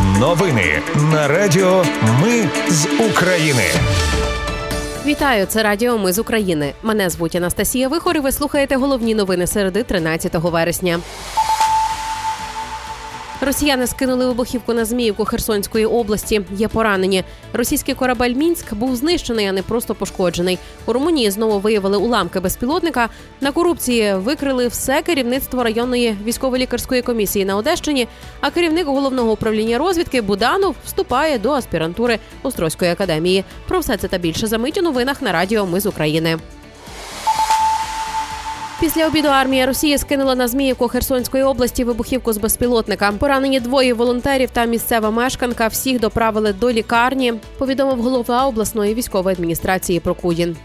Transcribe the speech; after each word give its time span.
Новини 0.00 0.82
на 1.12 1.28
Радіо 1.28 1.84
Ми 2.22 2.48
з 2.68 2.86
України. 3.10 3.62
Вітаю, 5.06 5.46
це 5.46 5.62
Радіо 5.62 5.98
Ми 5.98 6.12
з 6.12 6.18
України. 6.18 6.72
Мене 6.82 7.10
звуть 7.10 7.34
Анастасія 7.36 7.88
Вихор 7.88 8.16
і 8.16 8.20
Ви 8.20 8.32
слухаєте 8.32 8.76
головні 8.76 9.14
новини 9.14 9.46
середи 9.46 9.82
13 9.82 10.34
вересня. 10.34 11.00
Росіяни 13.44 13.86
скинули 13.86 14.26
вибухівку 14.26 14.74
на 14.74 14.84
Зміївку 14.84 15.24
Херсонської 15.24 15.86
області. 15.86 16.42
Є 16.52 16.68
поранені. 16.68 17.24
Російський 17.52 17.94
корабель 17.94 18.34
Мінськ 18.34 18.74
був 18.74 18.96
знищений, 18.96 19.46
а 19.46 19.52
не 19.52 19.62
просто 19.62 19.94
пошкоджений. 19.94 20.58
У 20.86 20.92
Румунії 20.92 21.30
знову 21.30 21.58
виявили 21.58 21.96
уламки 21.96 22.40
безпілотника. 22.40 23.08
На 23.40 23.52
корупції 23.52 24.14
викрили 24.14 24.68
все 24.68 25.02
керівництво 25.02 25.62
районної 25.62 26.16
військово-лікарської 26.24 27.02
комісії 27.02 27.44
на 27.44 27.56
Одещині. 27.56 28.08
А 28.40 28.50
керівник 28.50 28.86
головного 28.86 29.32
управління 29.32 29.78
розвідки 29.78 30.22
Буданов 30.22 30.76
вступає 30.84 31.38
до 31.38 31.50
аспірантури 31.50 32.18
Острозької 32.42 32.90
академії. 32.90 33.44
Про 33.68 33.78
все 33.78 33.96
це 33.96 34.08
та 34.08 34.18
більше 34.18 34.46
за 34.46 34.58
мить 34.58 34.78
у 34.78 34.82
новинах 34.82 35.22
на 35.22 35.32
радіо 35.32 35.66
Ми 35.66 35.80
з 35.80 35.86
України. 35.86 36.38
Після 38.82 39.06
обіду 39.06 39.28
армія 39.28 39.66
Росії 39.66 39.98
скинула 39.98 40.34
на 40.34 40.48
Зміївку 40.48 40.88
Херсонської 40.88 41.44
області 41.44 41.84
вибухівку 41.84 42.32
з 42.32 42.38
безпілотника. 42.38 43.12
Поранені 43.12 43.60
двоє 43.60 43.94
волонтерів 43.94 44.50
та 44.50 44.64
місцева 44.64 45.10
мешканка. 45.10 45.66
Всіх 45.66 46.00
доправили 46.00 46.52
до 46.52 46.72
лікарні. 46.72 47.34
Повідомив 47.58 48.02
голова 48.02 48.46
обласної 48.46 48.94
військової 48.94 49.34
адміністрації 49.34 50.00
Прокудін. 50.00 50.56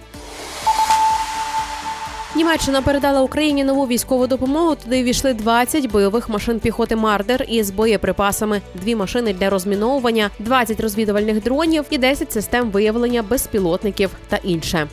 Німеччина 2.35 2.81
передала 2.81 3.21
Україні 3.21 3.63
нову 3.63 3.87
військову 3.87 4.27
допомогу. 4.27 4.75
Туди 4.75 5.03
війшли 5.03 5.33
20 5.33 5.91
бойових 5.91 6.29
машин 6.29 6.59
піхоти 6.59 6.95
Мардер 6.95 7.45
із 7.49 7.71
боєприпасами, 7.71 8.61
дві 8.75 8.95
машини 8.95 9.33
для 9.33 9.49
розміновування, 9.49 10.29
20 10.39 10.79
розвідувальних 10.79 11.43
дронів 11.43 11.85
і 11.89 11.97
10 11.97 12.31
систем 12.31 12.71
виявлення 12.71 13.23
безпілотників 13.23 14.09
та 14.29 14.37
інше. 14.37 14.87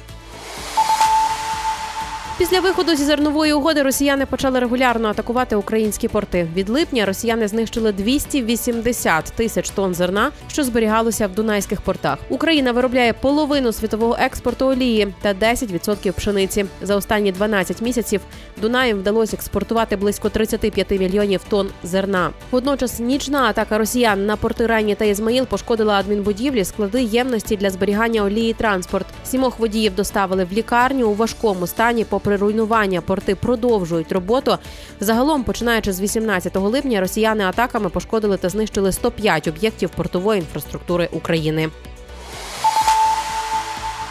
Після 2.38 2.60
виходу 2.60 2.96
зі 2.96 3.04
зернової 3.04 3.52
угоди 3.52 3.82
росіяни 3.82 4.26
почали 4.26 4.58
регулярно 4.58 5.08
атакувати 5.08 5.56
українські 5.56 6.08
порти. 6.08 6.48
Від 6.54 6.68
липня 6.68 7.06
росіяни 7.06 7.48
знищили 7.48 7.92
280 7.92 9.24
тисяч 9.24 9.70
тонн 9.70 9.94
зерна, 9.94 10.30
що 10.48 10.64
зберігалося 10.64 11.26
в 11.26 11.32
дунайських 11.34 11.80
портах. 11.80 12.18
Україна 12.28 12.72
виробляє 12.72 13.12
половину 13.12 13.72
світового 13.72 14.16
експорту 14.20 14.66
олії 14.66 15.14
та 15.22 15.34
10% 15.34 16.12
пшениці. 16.12 16.64
За 16.82 16.96
останні 16.96 17.32
12 17.32 17.82
місяців 17.82 18.20
Дунаєм 18.62 18.98
вдалося 18.98 19.36
експортувати 19.36 19.96
близько 19.96 20.28
35 20.28 20.90
мільйонів 20.90 21.40
тонн 21.48 21.68
зерна. 21.82 22.30
Водночас 22.50 23.00
нічна 23.00 23.42
атака 23.42 23.78
росіян 23.78 24.26
на 24.26 24.36
порти 24.36 24.66
Рані 24.66 24.94
та 24.94 25.04
Ізмаїл 25.04 25.46
пошкодила 25.46 25.94
адмінбудівлі, 25.94 26.64
склади 26.64 27.02
ємності 27.02 27.56
для 27.56 27.70
зберігання 27.70 28.22
олії. 28.22 28.52
Транспорт 28.52 29.06
сімох 29.24 29.58
водіїв 29.58 29.94
доставили 29.94 30.44
в 30.44 30.52
лікарню 30.52 31.08
у 31.08 31.14
важкому 31.14 31.66
стані. 31.66 32.04
Попри 32.24 32.36
руйнування, 32.36 33.00
порти 33.00 33.34
продовжують 33.34 34.12
роботу. 34.12 34.58
Загалом, 35.00 35.44
починаючи 35.44 35.92
з 35.92 36.00
18 36.00 36.56
липня, 36.56 37.00
росіяни 37.00 37.44
атаками 37.44 37.88
пошкодили 37.88 38.36
та 38.36 38.48
знищили 38.48 38.92
105 38.92 39.48
об'єктів 39.48 39.90
портової 39.90 40.40
інфраструктури 40.40 41.08
України. 41.12 41.70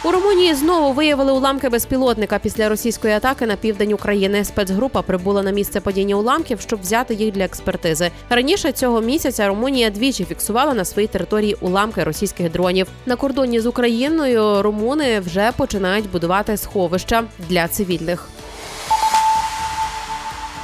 У 0.06 0.10
Румунії 0.10 0.54
знову 0.54 0.92
виявили 0.92 1.32
уламки 1.32 1.68
безпілотника 1.68 2.38
після 2.38 2.68
російської 2.68 3.14
атаки 3.14 3.46
на 3.46 3.56
південь 3.56 3.92
України. 3.92 4.44
Спецгрупа 4.44 5.02
прибула 5.02 5.42
на 5.42 5.50
місце 5.50 5.80
падіння 5.80 6.14
уламків, 6.14 6.60
щоб 6.60 6.80
взяти 6.80 7.14
їх 7.14 7.34
для 7.34 7.44
експертизи. 7.44 8.10
Раніше 8.30 8.72
цього 8.72 9.00
місяця 9.00 9.48
Румунія 9.48 9.90
двічі 9.90 10.24
фіксувала 10.24 10.74
на 10.74 10.84
своїй 10.84 11.08
території 11.08 11.56
уламки 11.60 12.04
російських 12.04 12.52
дронів. 12.52 12.86
На 13.06 13.16
кордоні 13.16 13.60
з 13.60 13.66
Україною 13.66 14.62
румуни 14.62 15.20
вже 15.20 15.52
починають 15.56 16.10
будувати 16.10 16.56
сховища 16.56 17.24
для 17.48 17.68
цивільних. 17.68 18.28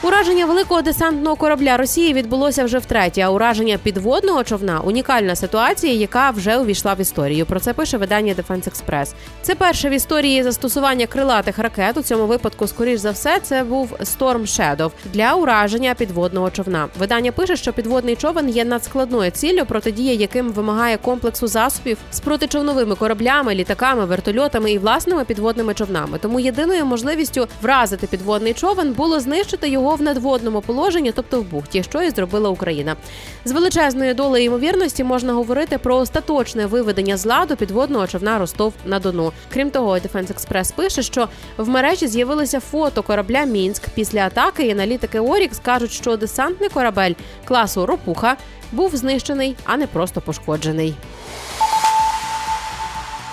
Ураження 0.03 0.47
великого 0.47 0.83
десантного 0.83 1.37
корабля 1.37 1.77
Росії 1.77 2.13
відбулося 2.13 2.65
вже 2.65 2.79
втретє. 2.79 3.21
А 3.21 3.31
ураження 3.31 3.79
підводного 3.83 4.45
човна 4.45 4.81
унікальна 4.81 5.37
ситуація, 5.37 5.93
яка 5.93 6.31
вже 6.31 6.57
увійшла 6.57 6.95
в 6.95 7.01
історію. 7.01 7.47
Про 7.47 7.61
це 7.61 7.73
пише 7.73 7.99
видання 7.99 8.35
Defense 8.35 8.71
Express. 8.71 9.13
Це 9.43 9.55
перше 9.55 9.89
в 9.89 9.93
історії 9.93 10.43
застосування 10.43 11.07
крилатих 11.07 11.59
ракет. 11.59 11.97
У 11.97 12.03
цьому 12.03 12.27
випадку, 12.27 12.67
скоріш 12.67 13.01
за 13.01 13.11
все, 13.11 13.41
це 13.43 13.65
був 13.65 13.93
Storm 14.01 14.41
Shadow 14.41 14.91
для 15.13 15.35
ураження 15.35 15.95
підводного 15.95 16.51
човна. 16.51 16.89
Видання 16.99 17.33
пише, 17.33 17.57
що 17.57 17.73
підводний 17.73 18.17
човен 18.17 18.49
є 18.49 18.65
надскладною 18.65 19.31
ціллю, 19.31 19.65
протидія 19.67 20.13
яким 20.13 20.53
вимагає 20.53 20.97
комплексу 20.97 21.47
засобів 21.47 21.99
з 22.13 22.21
протичовновими 22.21 22.95
кораблями, 22.95 23.55
літаками, 23.55 24.05
вертольотами 24.05 24.73
і 24.73 24.79
власними 24.79 25.25
підводними 25.25 25.75
човнами. 25.75 26.19
Тому 26.19 26.41
єдиною 26.41 26.87
можливістю 26.87 27.49
вразити 27.63 28.07
підводний 28.07 28.55
човен 28.55 28.93
було 28.93 29.21
знищити 29.21 29.69
його 29.69 29.90
в 29.95 30.03
надводному 30.03 30.61
положенні, 30.61 31.13
тобто 31.13 31.41
в 31.41 31.45
бухті, 31.45 31.83
що 31.83 32.03
і 32.03 32.11
зробила 32.11 32.51
Україна. 32.51 32.97
З 33.45 33.53
величезною 33.53 34.15
долею 34.15 34.45
ймовірності 34.45 35.05
можна 35.05 35.33
говорити 35.33 35.79
про 35.79 35.97
остаточне 35.97 36.67
виведення 36.67 37.17
з 37.17 37.27
ладу 37.27 37.57
підводного 37.57 38.07
човна 38.07 38.39
Ростов 38.39 38.73
на 38.85 38.99
Дону. 38.99 39.33
Крім 39.53 39.71
того, 39.71 39.95
Defense 39.95 40.35
Express 40.35 40.75
пише, 40.75 41.03
що 41.03 41.29
в 41.57 41.69
мережі 41.69 42.07
з'явилося 42.07 42.61
фото 42.61 43.03
корабля 43.03 43.45
Мінськ 43.45 43.83
після 43.95 44.21
атаки. 44.21 44.67
І 44.67 44.71
аналітики 44.71 45.21
Орікс 45.21 45.59
кажуть, 45.59 45.93
що 45.93 46.17
десантний 46.17 46.69
корабель 46.69 47.13
класу 47.45 47.87
Ропуха 47.87 48.37
був 48.73 48.97
знищений, 48.97 49.57
а 49.65 49.77
не 49.77 49.87
просто 49.87 50.21
пошкоджений. 50.21 50.95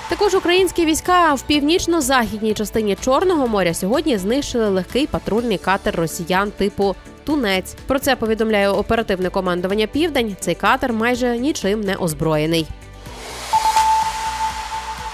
Також 0.09 0.35
українські 0.35 0.85
війська 0.85 1.33
в 1.33 1.41
північно-західній 1.41 2.53
частині 2.53 2.95
Чорного 2.95 3.47
моря 3.47 3.73
сьогодні 3.73 4.17
знищили 4.17 4.69
легкий 4.69 5.07
патрульний 5.07 5.57
катер 5.57 5.95
росіян 5.95 6.51
типу 6.51 6.95
Тунець. 7.23 7.75
Про 7.87 7.99
це 7.99 8.15
повідомляє 8.15 8.69
оперативне 8.69 9.29
командування 9.29 9.87
Південь. 9.87 10.35
Цей 10.39 10.55
катер 10.55 10.93
майже 10.93 11.37
нічим 11.37 11.81
не 11.81 11.95
озброєний. 11.95 12.67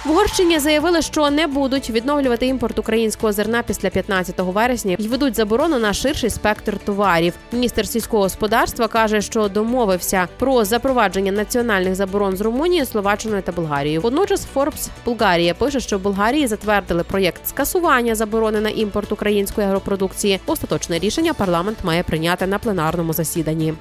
В 0.05 0.11
Угорщині 0.11 0.59
заявили, 0.59 1.01
що 1.01 1.29
не 1.29 1.47
будуть 1.47 1.89
відновлювати 1.89 2.47
імпорт 2.47 2.79
українського 2.79 3.33
зерна 3.33 3.63
після 3.63 3.89
15 3.89 4.35
вересня 4.39 4.95
і 4.99 5.07
ведуть 5.07 5.35
заборону 5.35 5.79
на 5.79 5.93
ширший 5.93 6.29
спектр 6.29 6.77
товарів. 6.77 7.33
Міністр 7.51 7.87
сільського 7.87 8.23
господарства 8.23 8.87
каже, 8.87 9.21
що 9.21 9.47
домовився 9.47 10.27
про 10.39 10.65
запровадження 10.65 11.31
національних 11.31 11.95
заборон 11.95 12.37
з 12.37 12.41
Румунією, 12.41 12.85
Словаччиною 12.85 13.41
та 13.41 13.51
Болгарією. 13.51 14.01
Водночас 14.01 14.47
Forbes 14.55 14.89
Болгарія 15.05 15.53
пише, 15.53 15.79
що 15.79 15.97
в 15.97 16.01
Болгарії 16.01 16.47
затвердили 16.47 17.03
проєкт 17.03 17.47
скасування 17.47 18.15
заборони 18.15 18.61
на 18.61 18.69
імпорт 18.69 19.11
української 19.11 19.67
агропродукції. 19.67 20.39
Остаточне 20.45 20.99
рішення 20.99 21.33
парламент 21.33 21.77
має 21.83 22.03
прийняти 22.03 22.47
на 22.47 22.59
пленарному 22.59 23.13
засіданні. 23.13 23.73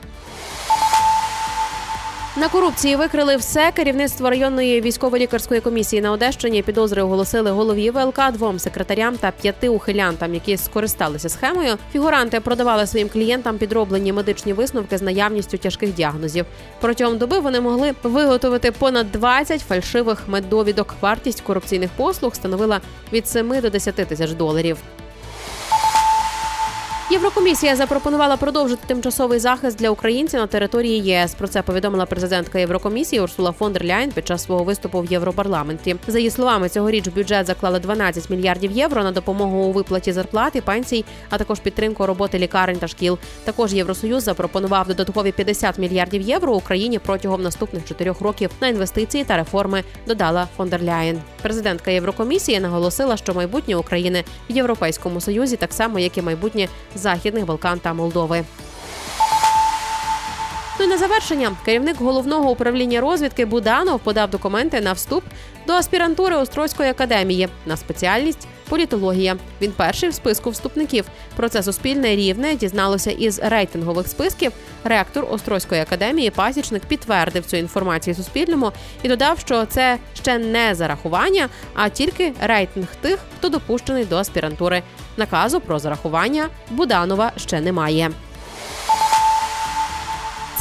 На 2.37 2.49
корупції 2.49 2.97
викрили 2.97 3.37
все 3.37 3.73
керівництво 3.73 4.31
районної 4.31 4.81
військово-лікарської 4.81 5.61
комісії 5.61 6.03
на 6.03 6.13
Одещині. 6.13 6.63
Підозри 6.63 7.03
оголосили 7.03 7.51
голові 7.51 7.91
ВЛК, 7.91 8.21
двом 8.33 8.59
секретарям 8.59 9.17
та 9.17 9.31
п'яти 9.31 9.69
ухилянтам, 9.69 10.35
які 10.35 10.57
скористалися 10.57 11.29
схемою. 11.29 11.75
Фігуранти 11.93 12.41
продавали 12.41 12.87
своїм 12.87 13.09
клієнтам 13.09 13.59
підроблені 13.59 14.13
медичні 14.13 14.53
висновки 14.53 14.99
з 14.99 15.03
наявністю 15.03 15.59
тяжких 15.59 15.95
діагнозів. 15.95 16.47
Протягом 16.81 17.19
доби 17.19 17.39
вони 17.39 17.61
могли 17.61 17.95
виготовити 18.03 18.73
понад 18.73 19.13
20 19.13 19.61
фальшивих 19.61 20.29
меддовідок. 20.29 20.95
Вартість 21.01 21.41
корупційних 21.41 21.91
послуг 21.97 22.35
становила 22.35 22.81
від 23.13 23.29
7 23.29 23.61
до 23.61 23.71
10 23.71 23.95
тисяч 23.95 24.31
доларів. 24.31 24.77
Єврокомісія 27.13 27.77
запропонувала 27.77 28.37
продовжити 28.37 28.83
тимчасовий 28.87 29.39
захист 29.39 29.79
для 29.79 29.91
українців 29.91 30.41
на 30.41 30.47
території 30.47 31.01
ЄС. 31.01 31.35
Про 31.35 31.49
це 31.49 31.63
повідомила 31.63 32.07
президентка 32.07 32.59
Єврокомісії 32.59 33.23
Урсула 33.23 33.53
фон 33.53 33.73
дер 33.73 33.85
Ляйн 33.85 34.13
під 34.13 34.27
час 34.27 34.43
свого 34.45 34.65
виступу 34.65 35.01
в 35.01 35.07
Європарламенті. 35.13 35.97
За 36.07 36.19
її 36.19 36.31
словами, 36.31 36.69
цьогоріч 36.69 37.09
бюджет 37.09 37.47
заклали 37.47 37.79
12 37.79 38.31
мільярдів 38.31 38.71
євро 38.71 39.03
на 39.03 39.13
допомогу 39.13 39.59
у 39.59 39.73
виплаті 39.73 40.13
зарплати, 40.13 40.61
пенсій, 40.61 41.05
а 41.31 41.39
також 41.39 41.61
підтримку 41.61 42.07
роботи 42.07 42.39
лікарень 42.39 42.79
та 42.79 42.89
шкіл. 42.89 43.19
Також 43.45 43.75
Євросоюз 43.75 44.23
запропонував 44.23 44.89
додаткові 44.89 45.33
50 45.33 45.79
мільярдів 45.79 46.23
євро 46.23 46.55
Україні 46.55 46.99
протягом 46.99 47.43
наступних 47.43 47.85
чотирьох 47.85 48.21
років 48.21 48.51
на 48.61 48.69
інвестиції 48.69 49.25
та 49.25 49.37
реформи. 49.37 49.85
Додала 50.07 50.49
фон 50.57 50.69
дер 50.69 50.83
Ляєн. 50.83 51.21
Президентка 51.43 51.91
Єврокомісії 51.91 52.61
наголосила, 52.61 53.17
що 53.17 53.35
майбутнє 53.35 53.77
України 53.77 54.25
в 54.51 54.53
Європейському 54.53 55.21
Союзі 55.21 55.57
так 55.57 55.73
само, 55.73 55.99
як 55.99 56.19
і 56.19 56.23
майбутнє 56.23 56.69
Західних 57.03 57.47
Балкан 57.47 57.79
та 57.79 57.95
Молдови. 57.95 58.45
Ну 60.79 60.85
і 60.85 60.89
на 60.89 60.99
завершення 60.99 61.53
керівник 61.65 61.97
головного 62.01 62.51
управління 62.51 63.01
розвідки 63.01 63.45
Буданов 63.45 64.01
подав 64.01 64.31
документи 64.31 64.81
на 64.81 64.93
вступ 64.93 65.25
до 65.67 65.73
аспірантури 65.73 66.37
Острозької 66.37 66.91
академії 66.91 67.49
на 67.67 67.77
спеціальність 67.77 68.49
політологія. 68.69 69.37
Він 69.61 69.73
перший 69.73 70.09
в 70.09 70.15
списку 70.15 70.51
вступників. 70.51 71.05
Про 71.37 71.49
це 71.49 71.63
суспільне 71.63 72.17
рівне 72.17 72.55
дізналося 72.55 73.11
із 73.11 73.41
рейтингових 73.43 74.09
списків. 74.09 74.53
Ректор 74.85 75.27
Острозької 75.31 75.81
академії 75.81 76.31
Пасічник 76.31 76.83
підтвердив 76.83 77.47
цю 77.47 77.57
інформацію 77.57 78.15
Суспільному 78.15 78.73
і 79.03 79.09
додав, 79.09 79.39
що 79.39 79.67
це 79.67 79.99
ще 80.15 80.39
не 80.39 80.75
зарахування, 80.75 81.49
а 81.75 81.89
тільки 81.89 82.33
рейтинг 82.43 82.87
тих, 83.01 83.19
хто 83.39 83.49
допущений 83.49 84.05
до 84.05 84.17
аспірантури. 84.17 84.83
Наказу 85.17 85.61
про 85.61 85.79
зарахування 85.79 86.49
Буданова 86.71 87.33
ще 87.37 87.61
немає. 87.61 88.11